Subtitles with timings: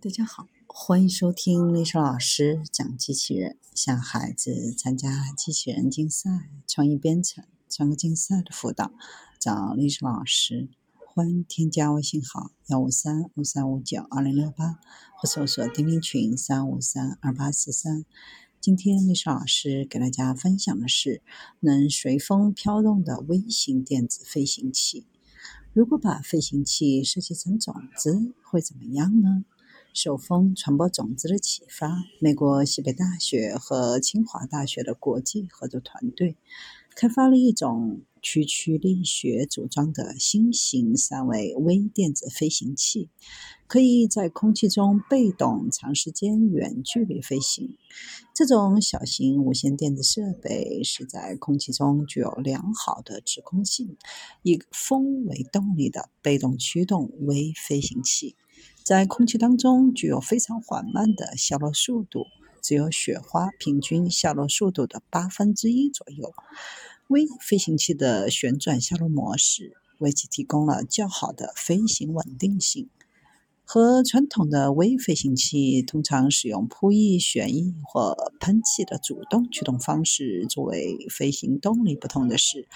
[0.00, 8.92] 大家好，欢迎收听丽莎老师讲机器人，向孩子参加机器人竞赛、创意编程、创客竞赛的辅导，
[9.40, 10.68] 找丽莎老师。
[11.04, 14.78] 欢迎添加微信号幺五三五三五九二零六八，
[15.16, 18.04] 或搜索钉钉群三五三二八四三。
[18.60, 21.22] 今天丽莎老师给大家分享的是
[21.58, 25.08] 能随风飘动的微型电子飞行器。
[25.72, 29.44] 如果把飞行器设计成种子，会怎么样呢？
[29.92, 36.36] 受风传播种子的启发，美国西北大学和清华大学的国际合作团队
[36.94, 43.08] 开发了一种区曲力学组装的新型三维微电子飞行器，
[43.66, 47.76] 可以在空气中被动长时间远距离飞行。
[48.34, 53.96] 这种小型无线电子设备是在空气中具有良好的指控性、
[54.42, 58.36] 以风为动力的被动驱动微飞行器。
[58.88, 62.24] 在空气当中具有非常缓慢的下落速度，
[62.62, 66.32] 只有雪花平均下落速度的八分之一左右。
[67.08, 72.88] 微飞行器的旋转下落模式为其提供了较好的飞行稳定性。
[73.62, 82.66] 和传统的微飞行器通常使用扑翼、旋翼或喷气的主动驱动方式作为飞行动力不同的是，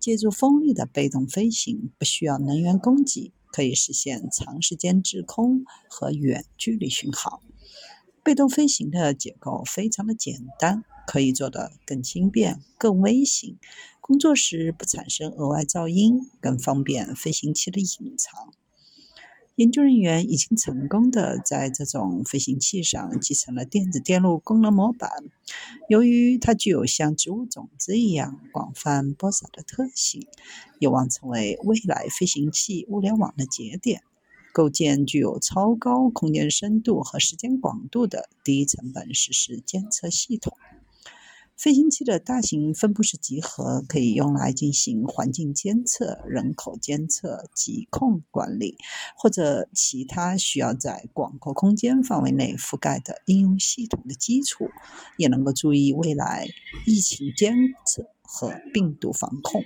[0.00, 3.30] 借助风力的被动飞行不需要能源供给。
[3.52, 7.40] 可以实现长时间滞空和远距离巡航。
[8.22, 13.58] 被动飞行的结构非常的简单，可以做得更轻便、更微型。
[14.00, 18.52] 工作时不产生额外噪音，更方便飞行器的隐藏。
[19.60, 25.10] 研究人员已经成功的在这种飞行器上集成了电子电路功能模板。
[25.86, 30.26] 由于它具有像植物种子一样广泛播撒的特性，
[30.78, 34.00] 有望成为未来飞行器物联网的节点。
[34.54, 40.56] 构建具有超高空间深度和时间广度的低成本实时监测系统。
[41.60, 48.78] 飞行器的大型分布式集合可以用来进行环境监测、人口监测、疾控管理，
[49.14, 54.70] 或者其他需要在广阔空间范围内覆盖的应用系统的基础，
[55.18, 56.48] 也能够注意未来
[56.86, 57.54] 疫情监
[57.84, 59.62] 测和病毒防控。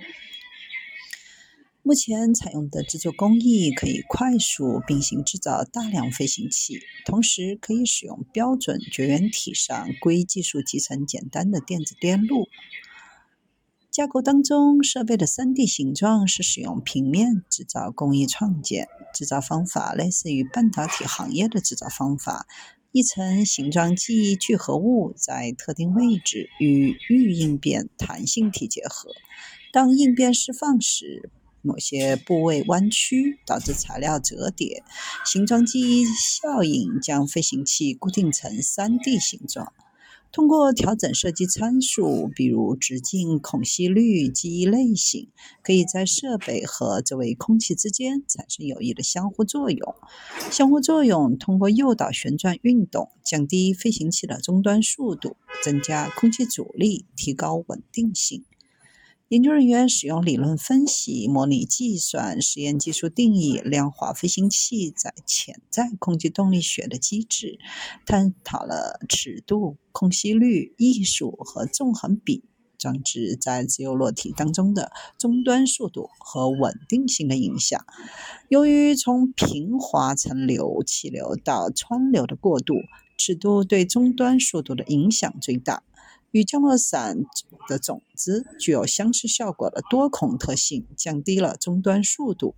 [1.87, 12.47] 目前采用的制作工艺可以快速并行制造大量飞行器，同时可以使用标准绝缘体上硅技术集成简单的电子电路。
[13.91, 22.47] 架构当中，设备的 3D 形状是使用平面制造工艺创建，制造方法类似于半导体行业的制造方法。
[22.91, 29.11] 一层形状记忆聚合物在特定位置与预应变弹性体结合，
[29.71, 31.29] 当应变释放时。
[31.65, 34.83] 某些部位弯曲，导致材料折叠。
[35.25, 39.73] 形状记忆效应将飞行器固定成 3D 形状。
[40.31, 45.29] 通过调整设计参数，比如直径、孔隙率、记忆类型，
[45.63, 49.95] 可以在设备和周围空气之间产生有益的相互作用。
[50.51, 58.43] 相互作用通过诱导旋转运动，降低飞行器的终端速度，增加空气阻力，提高稳定性。
[59.29, 67.57] 研究人员使用理论分析、模拟计算、实验技术定义、量化飞行器在潜在空气动力学的机制，
[68.05, 72.43] 探讨了尺度、空隙率、艺术和纵横比
[72.77, 77.83] 装置在自由落体当中的终端速度和稳定性的影响。
[78.47, 82.75] 由于从平滑层流气流到川流的过渡，
[83.17, 85.81] 尺度对终端速度的影响最大。
[86.35, 87.23] 与降落伞
[87.65, 92.55] 的种子具有相似效果的多孔特性，降低了终端速度。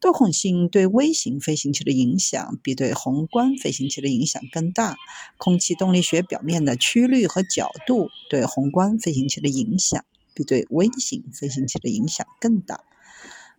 [0.00, 4.96] 多孔性对微型飞行器的影响比对宏观飞行器的影响更大。
[5.38, 12.84] 空气动力学表面的曲率和角度对宏观飞行器的影响比对微型飞行器的影响更大。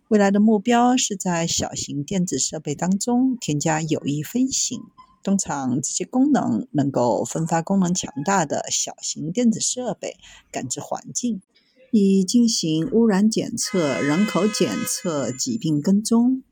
[0.08, 4.80] 未来的目标是在小型电子设备当中添加有益飞行。
[5.28, 10.16] 通常，这些功能能够分发功能强大的小型电子设备，
[10.50, 11.42] 感知环境，
[11.90, 16.42] 以进行污染检测、人口检测、疾病跟踪。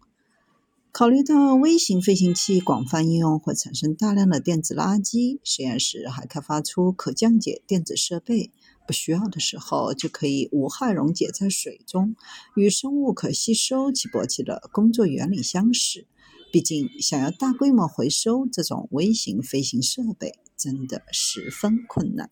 [0.92, 8.50] 考虑到微型飞行器广泛应用会产生大量的电子垃圾，实验室还开发出可降解电子设备，
[8.86, 12.14] 不需要的时候就可以无害溶解在水中，
[12.54, 16.04] 与生物可吸收起搏器的工作原理相似。
[16.52, 22.24] 毕竟，想要大规模回收这种微型飞行设备，真的十分困难。